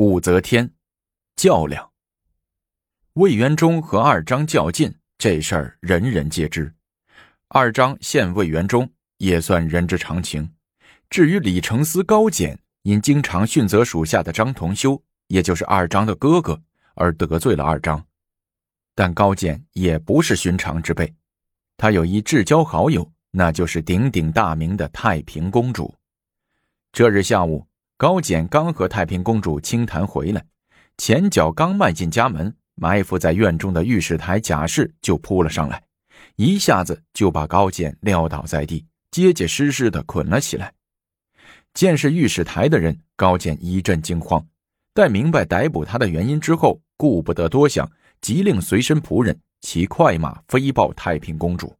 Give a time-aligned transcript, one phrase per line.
[0.00, 0.72] 武则天
[1.36, 1.90] 较量。
[3.12, 6.74] 魏元忠和二张较劲，这事儿人人皆知。
[7.48, 10.50] 二张陷魏元忠也算人之常情。
[11.10, 16.58] 至于李承思、高简，因经常训责属下的张同修，也就是二张的哥哥，
[16.94, 18.02] 而得罪了二张。
[18.94, 21.14] 但高简也不是寻常之辈，
[21.76, 25.94] 他有一至交好友，那就是鼎鼎大名的太平公主。
[26.90, 27.66] 这日下午。
[28.00, 30.42] 高简刚和太平公主清谈回来，
[30.96, 35.82] 前脚刚迈进家门，埋伏在院中的御史台贾氏就扑了上来，
[36.36, 40.72] 一下子就把高简撂倒在地，结结实实的捆了起来。
[41.74, 44.42] 见是御史台的人，高简一阵惊慌，
[44.94, 47.86] 待明白逮捕他的原因之后，顾不得多想，
[48.22, 51.76] 急令随身仆人骑快马飞报太平公主。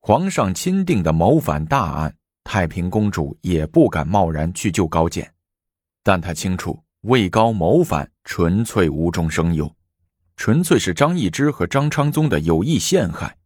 [0.00, 2.14] 皇上钦定的谋反大案。
[2.44, 5.32] 太平公主也不敢贸然去救高简，
[6.02, 9.74] 但她清楚魏高谋反纯粹无中生有，
[10.36, 13.36] 纯粹是张易之和张昌宗的有意陷害。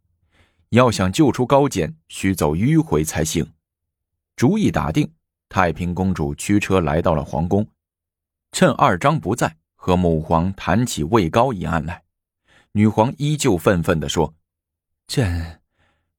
[0.69, 3.53] 要想救出高简，需走迂回才行。
[4.35, 5.11] 主意打定，
[5.47, 7.67] 太平公主驱车来到了皇宫，
[8.51, 12.03] 趁二张不在，和母皇谈起魏高一案来。
[12.73, 14.35] 女皇依旧愤愤地说
[15.07, 15.59] ：“朕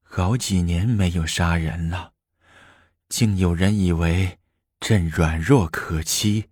[0.01, 2.10] 好几年没有杀人了。”
[3.11, 4.39] 竟有人以为
[4.79, 6.45] 朕软弱可欺，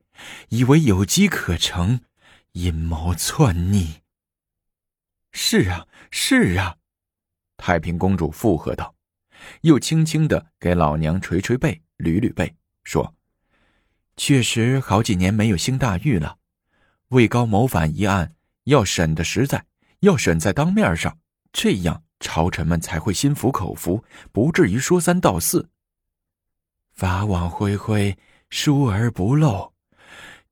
[0.49, 2.01] 以为有机可乘，
[2.51, 4.01] 阴谋篡逆。
[5.31, 6.75] 是啊，是啊，
[7.55, 8.93] 太平公主附和道，
[9.61, 13.15] 又轻轻的给老娘捶捶背，捋捋背，说
[14.17, 16.39] ：“确实好几年没有兴大狱了。
[17.07, 19.65] 魏高谋反一案要审的实在，
[20.01, 21.19] 要审在当面上，
[21.53, 25.69] 这样朝臣们才会心服口服，不至于说三道四。”
[26.99, 28.17] 法网恢恢，
[28.49, 29.71] 疏而不漏。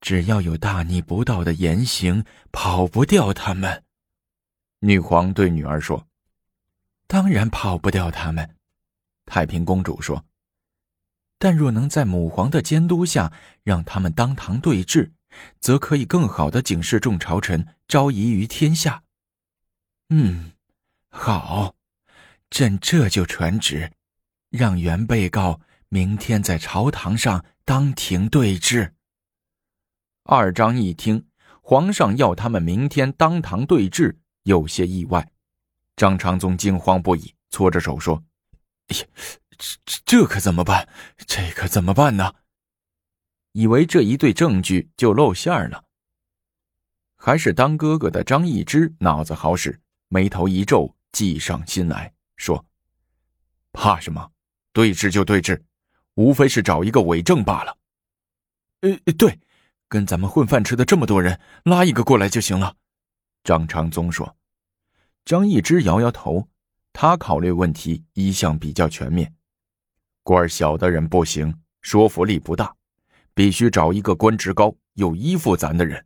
[0.00, 3.84] 只要有大逆不道的言行，跑不掉他们。
[4.78, 6.06] 女皇对女儿说
[7.06, 8.56] ：“当然跑不掉他们。”
[9.30, 10.24] 太平公主说
[11.38, 13.30] ：“但若能在母皇的监督下，
[13.62, 15.12] 让他们当堂对质，
[15.60, 19.02] 则可以更好的警示众朝臣，昭仪于天下。”
[20.08, 20.52] 嗯，
[21.10, 21.74] 好，
[22.48, 23.92] 朕这就传旨，
[24.48, 25.60] 让原被告。
[25.90, 28.94] 明天在朝堂上当庭对质。
[30.24, 31.26] 二张一听，
[31.62, 35.32] 皇上要他们明天当堂对质，有些意外。
[35.96, 38.22] 张长宗惊慌不已，搓着手说
[38.88, 38.96] ：“呀，
[39.86, 40.86] 这这可怎么办？
[41.26, 42.34] 这可怎么办呢？”
[43.52, 45.86] 以为这一对证据就露馅了。
[47.16, 52.66] 还是当哥哥的张易之脑子好使，眉头一皱，计上心来说
[53.72, 54.30] ：“怕什么？
[54.74, 55.64] 对质就对质。”
[56.18, 57.78] 无非是找一个伪证罢了。
[58.80, 59.38] 呃，对，
[59.88, 62.74] 跟咱们混饭吃的这么多人，拉一个过来就行了。
[63.44, 64.36] 张长宗说。
[65.24, 66.48] 张易之摇摇头，
[66.92, 69.32] 他考虑问题一向比较全面。
[70.24, 72.74] 官小的人不行，说服力不大，
[73.32, 76.04] 必须找一个官职高又依附咱的人。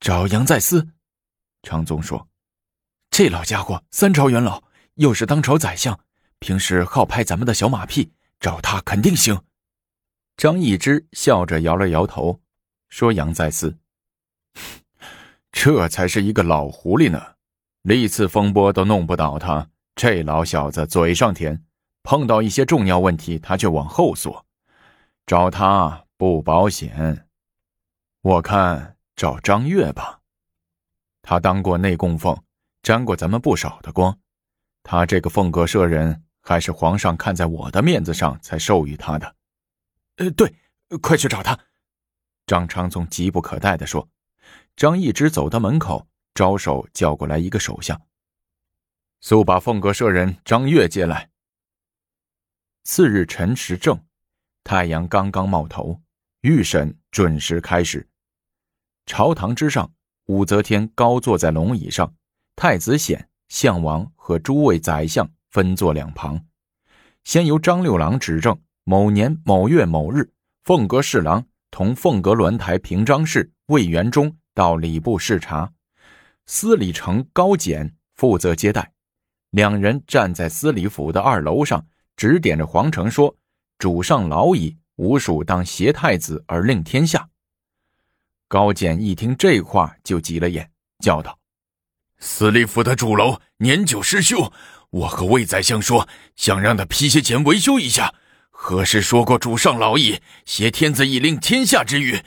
[0.00, 0.88] 找杨再思，
[1.62, 2.26] 长宗说，
[3.10, 4.62] 这老家伙三朝元老，
[4.94, 6.00] 又是当朝宰相，
[6.38, 8.13] 平时好拍咱们的小马屁。
[8.44, 9.40] 找他肯定行。
[10.36, 12.42] 张易之笑着摇了摇头，
[12.90, 13.78] 说：“杨再思，
[15.50, 17.36] 这才是一个老狐狸呢，
[17.80, 19.70] 历次风波都弄不倒他。
[19.96, 21.64] 这老小子嘴上甜，
[22.02, 24.44] 碰到一些重要问题他却往后缩。
[25.24, 27.26] 找他不保险，
[28.20, 30.20] 我看找张月吧。
[31.22, 32.38] 他当过内供奉，
[32.82, 34.18] 沾过咱们不少的光。
[34.82, 39.34] 他这个凤阁舍人。”还是皇上看在我的面子上才授予他的。
[40.16, 40.54] 呃，对，
[41.00, 41.58] 快去找他。
[42.46, 44.06] 张昌宗急不可待的说。
[44.76, 47.98] 张易之走到门口，招手叫过来一个手下
[49.22, 51.30] ：“速把凤阁舍人张悦接来。”
[52.84, 54.04] 次日辰时正，
[54.64, 56.02] 太阳刚刚冒头，
[56.42, 58.06] 御审准时开始。
[59.06, 59.90] 朝堂之上，
[60.26, 62.14] 武则天高坐在龙椅上，
[62.54, 65.30] 太子显、项王和诸位宰相。
[65.54, 66.46] 分坐两旁，
[67.22, 70.28] 先由张六郎指证某年某月某日，
[70.64, 75.72] 凤阁侍郎同凤阁鸾台平章事魏元忠到礼部视察，
[76.44, 78.92] 司礼丞高简负责接待。
[79.50, 81.86] 两人站在司礼府的二楼上，
[82.16, 83.36] 指点着皇城说
[83.78, 87.28] ：“主上老矣，吾属当挟太子而令天下。”
[88.50, 90.68] 高简一听这话就急了眼，
[90.98, 91.38] 叫道
[92.18, 94.52] ：“司礼府的主楼年久失修。”
[94.94, 98.14] 我和魏宰相说，想让他批些钱维修一下，
[98.50, 102.22] 何时说过主上老矣，挟天子以令天下之语？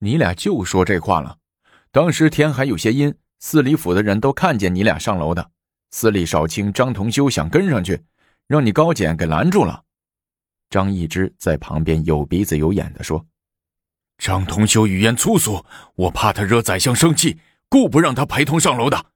[0.00, 1.38] 你俩就说这话了。
[1.90, 5.50] 当时天还有些阴，司礼府的人都看见你俩上楼的。
[5.90, 8.02] 司礼少卿张同修想跟上去，
[8.46, 9.84] 让你高简给拦住了。
[10.68, 13.24] 张易之在旁边有鼻子有眼的说
[14.18, 15.64] ：“张同修语言粗俗，
[15.94, 17.38] 我怕他惹宰相生气，
[17.70, 19.06] 故不让他陪同上楼的。”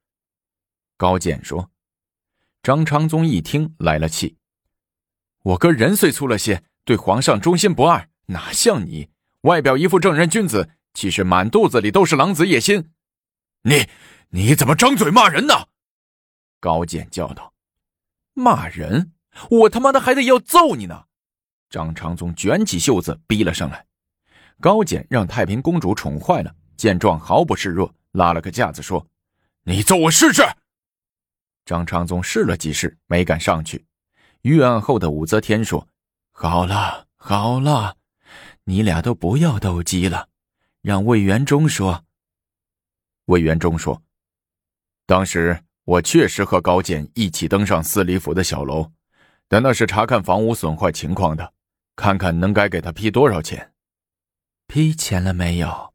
[0.96, 1.70] 高简说。
[2.66, 4.38] 张昌宗一听来了气
[5.44, 9.08] ：“我哥人虽粗了些，对皇上忠心不二，哪像你，
[9.42, 12.90] 外表一副正人君子。”其实满肚子里都是狼子野心，
[13.62, 13.86] 你
[14.30, 15.54] 你怎么张嘴骂人呢？
[16.58, 17.54] 高简叫道
[18.34, 19.12] ：“骂人？
[19.48, 21.04] 我他妈的还得要揍你呢！”
[21.70, 23.86] 张昌宗卷起袖子逼了上来。
[24.60, 29.06] 高简让太平公主宠坏了，见状毫不示弱，拉了个架子说
[29.62, 30.42] ：“你揍我试试。”
[31.66, 33.84] 张昌宗试了几试，没敢上去。
[34.42, 35.88] 预案后的武则天说
[36.32, 37.96] ：“好了好了，
[38.64, 40.28] 你俩都不要斗鸡了。”
[40.80, 42.04] 让魏元忠说。
[43.24, 44.00] 魏元忠说
[45.04, 48.92] ：“当时我确实和高简一起登上司礼府的小楼，
[49.48, 51.52] 但那是查看房屋损坏情况的，
[51.96, 53.72] 看看能该给他批多少钱。
[54.68, 55.92] 批钱了没有？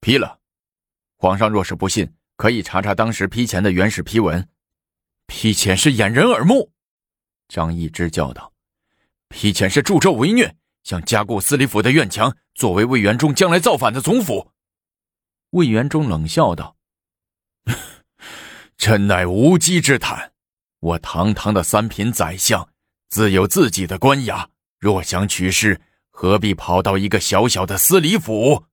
[0.00, 0.38] 批了。
[1.16, 4.48] 皇上若是不信，可以查查当时批钱的原始批文。
[5.26, 6.70] 批钱是掩人耳目。”
[7.48, 8.52] 张易之叫道
[9.28, 14.52] ：“批钱是助纣为虐。”想加固司礼府的院墙，作为魏元忠将来造反的总府。
[15.50, 16.76] 魏元忠冷笑道
[18.78, 20.32] ：“臣乃无稽之谈。
[20.78, 22.68] 我堂堂的三品宰相，
[23.08, 24.46] 自有自己的官衙。
[24.78, 25.80] 若想取势，
[26.10, 28.66] 何必跑到一个小小的司礼府？”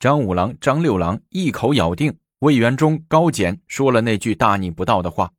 [0.00, 5.32] 张五郎、张六郎一口咬定魏元忠、高简说了那句大逆不道的话，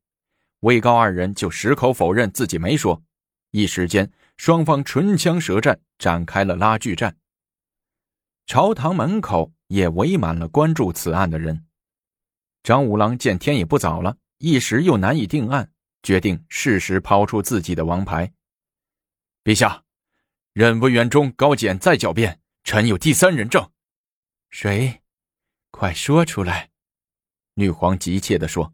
[0.59, 3.03] 魏高二人就矢口否认自己没说。
[3.51, 4.11] 一时间。
[4.39, 7.17] 双方唇枪舌战，展开了拉锯战。
[8.45, 11.65] 朝堂门口也围满了关注此案的人。
[12.63, 15.69] 张五郎见天也不早了，一时又难以定案，
[16.03, 18.31] 决定适时抛出自己的王牌。
[19.43, 19.83] 陛下，
[20.53, 23.69] 任魏元忠、高简再狡辩，臣有第三人证。
[24.49, 25.01] 谁？
[25.69, 26.69] 快说出来！
[27.59, 28.73] 女皇急切地说：“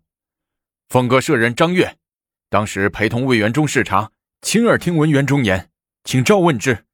[0.90, 1.98] 凤阁舍人张悦，
[2.50, 4.12] 当时陪同魏元忠视察。”
[4.44, 5.72] 亲耳听闻元忠言，
[6.04, 6.86] 请召问之。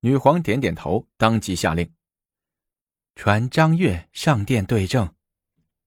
[0.00, 1.92] 女皇点点头，当即下令
[3.14, 5.12] 传张悦上殿对证。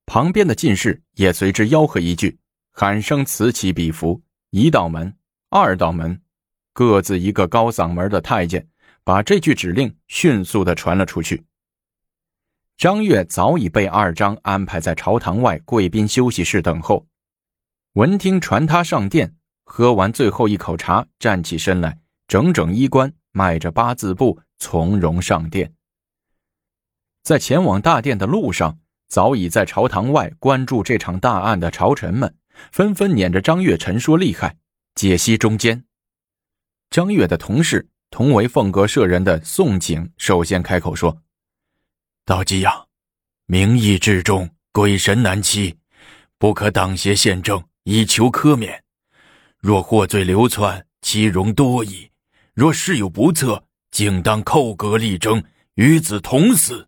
[0.06, 2.38] 旁边的进士也随之吆喝一句，
[2.72, 4.22] 喊声此起彼伏。
[4.52, 5.18] 一道门，
[5.50, 6.22] 二道门，
[6.72, 8.70] 各自一个高嗓门的太监，
[9.04, 11.44] 把这句指令迅速的传了出去。
[12.78, 17.06] 张悦早已被二张安排在朝堂外贵宾休息室等候，
[17.94, 19.36] 闻听传他上殿。
[19.64, 25.74] 喝完最后一口茶，站起身来，整整衣冠，迈着八字步，从容上殿。
[27.24, 32.36] 在前往大殿的路上，早已在朝堂外关注这场大案的朝臣们，
[32.72, 34.58] 纷纷撵着张悦陈说厉害，
[34.96, 35.86] 解析中间。
[36.90, 41.22] 张悦的同事，同为凤阁舍人的宋景，首先开口说
[42.32, 42.86] ：“道济呀，
[43.46, 45.78] 名义至重，鬼神难欺，
[46.38, 48.82] 不可党邪宪政，以求苛免。”
[49.60, 52.10] 若获罪流窜，其容多矣；
[52.54, 55.44] 若事有不测，竟当扣革力争，
[55.74, 56.88] 与子同死，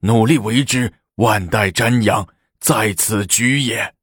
[0.00, 2.28] 努力为之，万代瞻仰，
[2.60, 3.94] 在此举也。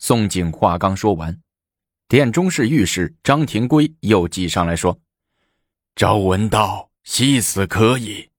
[0.00, 1.40] 宋景话刚说完，
[2.08, 4.98] 殿中侍御史张廷圭又挤上来说
[5.94, 8.29] ：“朝闻道，夕死可以。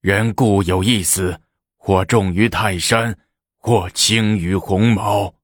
[0.00, 1.38] 人固有一死，
[1.76, 3.18] 或重于泰山，
[3.58, 5.34] 或轻于鸿毛。”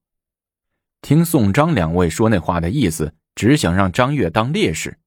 [1.01, 4.97] 听宋张两位说那话的意思，只想让张悦当烈士。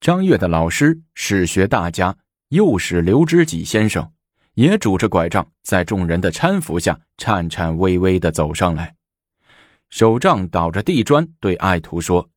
[0.00, 2.16] 张悦的老师史学大家
[2.50, 4.12] 又是刘知己先生，
[4.54, 8.94] 也拄着拐杖，在众人的搀扶下，颤颤巍巍地走上来，
[9.90, 12.30] 手杖倒着地砖，对爱徒说：“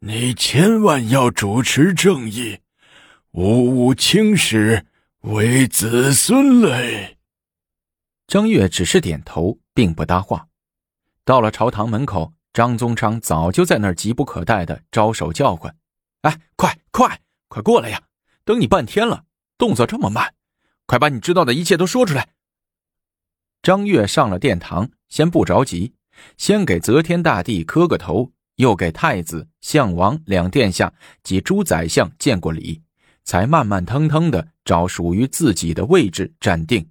[0.00, 2.58] 你千万要主持正义，
[3.30, 4.84] 无无轻视
[5.22, 7.18] 为子孙嘞。”
[8.26, 10.48] 张悦只是点头，并不搭话。
[11.24, 15.76] 到了朝堂门口，张宗昌早就在那儿急不可待的招手叫唤
[16.22, 18.02] ：“哎，快快快过来呀！
[18.44, 19.24] 等你半天了，
[19.56, 20.34] 动作这么慢，
[20.86, 22.30] 快把你知道的一切都说出来。”
[23.62, 25.94] 张悦上了殿堂，先不着急，
[26.36, 32.82] 先给则天大帝磕个头，又给太子、相王两殿下及诸宰相见过礼，
[33.24, 36.88] 才慢慢腾腾的找属于自己的位置站定。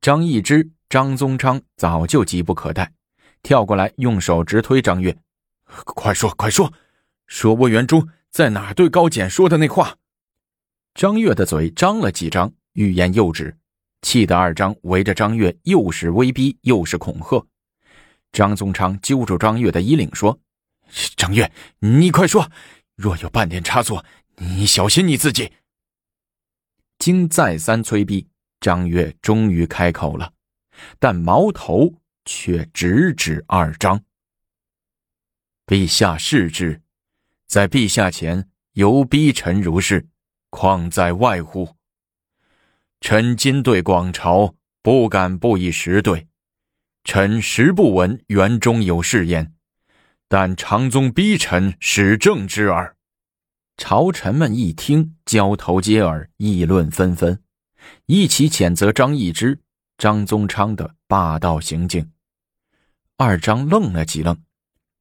[0.00, 0.70] 张易之。
[0.92, 2.92] 张宗昌早就急不可待，
[3.42, 5.16] 跳过来用手直推张悦
[5.64, 6.70] ：“快说，快说，
[7.26, 9.96] 说魏元忠在哪对高简说的那话。
[10.92, 13.56] 张悦的嘴张了几张，欲言又止，
[14.02, 17.46] 气得二张围着张悦，又是威逼又是恐吓。
[18.30, 20.38] 张宗昌揪住张悦的衣领说
[21.16, 22.46] ：“张悦，你快说，
[22.96, 24.04] 若有半点差错，
[24.42, 25.52] 你小心你自己。”
[26.98, 28.28] 经再三催逼，
[28.60, 30.32] 张悦终于开口了，
[30.98, 31.94] 但矛头
[32.24, 34.02] 却直指二张。
[35.66, 36.80] 陛下视之，
[37.46, 40.06] 在陛下前犹逼臣如是，
[40.50, 41.76] 况在外乎？
[43.00, 46.28] 臣今对广朝，不敢不以实对。
[47.02, 49.52] 臣实不闻园中有誓言，
[50.28, 52.96] 但长宗逼臣使正之耳。
[53.84, 57.42] 朝臣们一听，交头接耳，议论纷纷，
[58.06, 59.58] 一起谴责张易之、
[59.98, 62.12] 张宗昌的霸道行径。
[63.16, 64.40] 二张愣了几愣，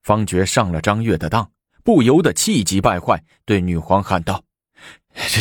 [0.02, 1.52] 方觉上了张悦的当，
[1.84, 4.44] 不由得气急败坏，对女皇喊道：“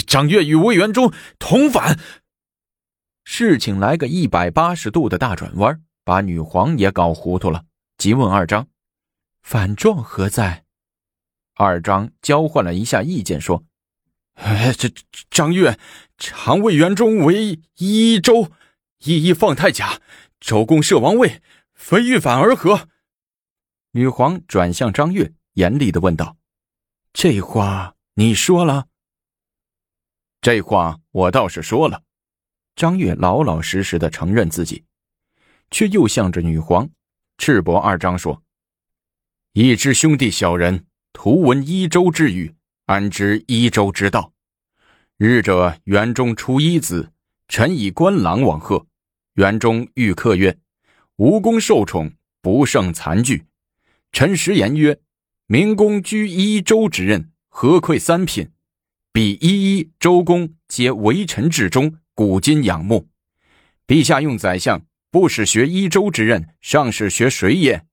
[0.07, 1.99] 张悦与魏元忠同反！”
[3.25, 7.65] 事情来个一百八十度的大转弯，把女皇也搞糊涂了，
[7.97, 8.69] 急问二张
[9.43, 10.65] ：“反状何在？”
[11.63, 13.65] 二张交换了一下意见，说
[14.33, 14.91] ：“哎这
[15.29, 15.79] 张悦
[16.17, 18.51] 常魏元忠为一州，
[19.01, 20.01] 一一放太甲，
[20.41, 21.43] 周公摄王位，
[21.75, 22.89] 非欲反而何？”
[23.93, 26.39] 女皇转向张悦，严厉的问道
[27.13, 28.87] ：“这话你说了
[30.41, 32.05] ？”“这话我倒是说了。”
[32.75, 34.87] 张悦老老实实的承认自己，
[35.71, 36.89] 却又向着女皇
[37.37, 38.43] 赤膊二张说
[39.53, 42.55] ：“一知兄弟小人。”图闻一州之语，
[42.87, 44.33] 安知一州之道？
[45.19, 47.13] 日者园中出一子，
[47.49, 48.87] 臣以官郎往贺。
[49.35, 50.57] 园中遇客曰
[51.17, 53.45] ：“无功受宠，不胜残惧。”
[54.13, 54.99] 臣实言曰
[55.47, 58.49] ：“明公居一州之任，何愧三品？
[59.13, 63.09] 彼一一周公皆为臣至忠，古今仰慕。
[63.87, 67.85] 陛下用宰相，不使学一州之任，尚使学谁也？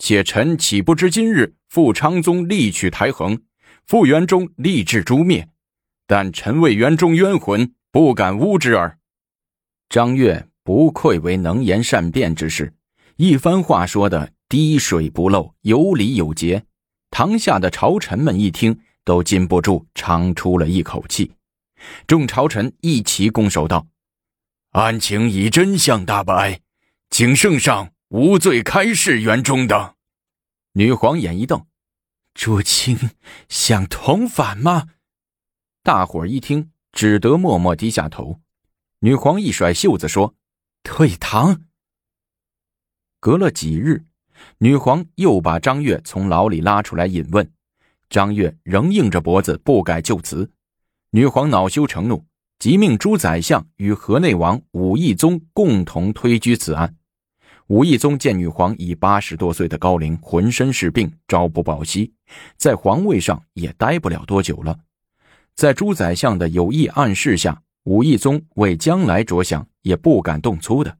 [0.00, 3.42] 且臣岂不知今日？”复昌宗力取台衡，
[3.86, 5.48] 复元忠立志诛灭，
[6.08, 8.98] 但臣为元忠冤魂，不敢诬之耳。
[9.88, 12.72] 张悦不愧为能言善辩之士，
[13.14, 16.64] 一番话说的滴水不漏，有理有节。
[17.12, 21.32] 堂下的朝臣们一听，都禁不住长出了一口气。
[22.08, 23.86] 众朝臣一齐拱手道
[24.74, 26.58] ：“案情已真相大白，
[27.10, 29.94] 请圣上无罪开释元忠等。”
[30.74, 31.66] 女皇眼一瞪
[32.34, 33.10] ：“朱清
[33.48, 34.90] 想同反吗？”
[35.82, 38.40] 大伙儿一听，只得默默低下头。
[39.00, 40.34] 女皇一甩袖子说
[40.84, 41.62] ：“退堂。”
[43.18, 44.04] 隔了几日，
[44.58, 47.52] 女皇又把张悦从牢里拉出来引问，
[48.08, 50.50] 张悦仍硬着脖子不改就辞。
[51.10, 52.24] 女皇恼羞成怒，
[52.58, 56.96] 即命朱宰相与河内王武义宗共同推居此案。
[57.70, 62.12] 武义宗见女皇已八十多岁的高龄，浑身是病，朝不保夕，
[62.56, 64.76] 在皇位上也待不了多久了。
[65.54, 70.98] 在朱宰相的有意暗示下，武义宗为将来着想，也不敢动粗的。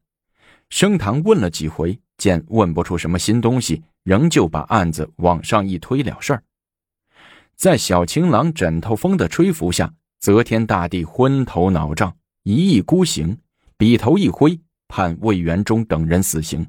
[0.69, 6.43] 升堂问了几回，见问不出什么新东西，仍旧把案子往上一推了事儿。
[7.57, 13.37] 在小情郎枕头风的吹拂下，则天大帝昏头脑胀，一意孤行，
[13.77, 14.57] 笔头一挥。
[15.01, 16.67] 判魏元忠等人死刑。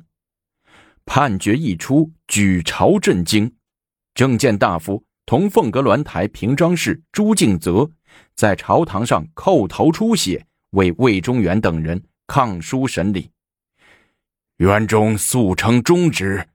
[1.03, 3.53] 判决一出，举朝震惊。
[4.13, 7.91] 政见大夫同凤阁鸾台平章事朱敬则
[8.33, 13.29] 在朝堂上叩头出血，为魏忠元等人抗书审理。
[14.59, 16.47] 元忠素称忠直，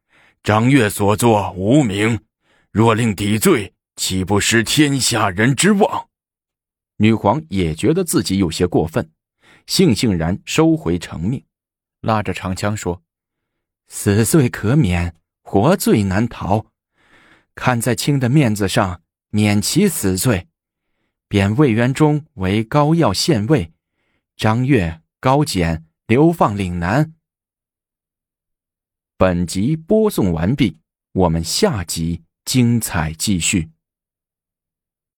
[0.42, 2.18] 张悦所作无名，
[2.72, 6.08] 若令抵罪，岂不失天下人之望？
[6.96, 9.10] 女皇也觉得自己有些过分，
[9.66, 11.44] 悻悻然收回成命。
[12.06, 13.02] 拉着长枪说
[13.88, 16.66] ：“死罪可免，活罪难逃。
[17.56, 20.46] 看在卿的面子上，免其死罪，
[21.26, 23.72] 贬魏元忠为高要县尉，
[24.36, 27.12] 张悦、高简流放岭南。”
[29.18, 30.78] 本集播送完毕，
[31.10, 33.70] 我们下集精彩继续。